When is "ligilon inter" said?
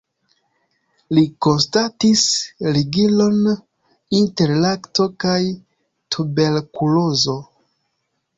2.77-4.55